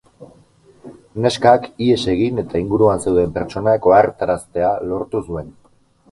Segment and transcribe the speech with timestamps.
[1.25, 5.53] Neskak ihes egin eta inguruan zeuden pertsonak ohartaraztea lortu zuen.